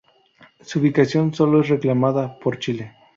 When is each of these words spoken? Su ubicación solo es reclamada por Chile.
Su 0.61 0.79
ubicación 0.79 1.31
solo 1.31 1.61
es 1.61 1.69
reclamada 1.69 2.39
por 2.39 2.57
Chile. 2.57 2.95